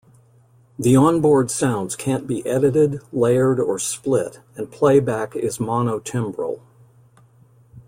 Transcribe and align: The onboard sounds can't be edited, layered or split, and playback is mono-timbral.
The 0.79 0.95
onboard 0.95 1.51
sounds 1.51 1.95
can't 1.95 2.25
be 2.25 2.43
edited, 2.43 3.01
layered 3.13 3.59
or 3.59 3.77
split, 3.77 4.39
and 4.55 4.71
playback 4.71 5.35
is 5.35 5.59
mono-timbral. 5.59 6.59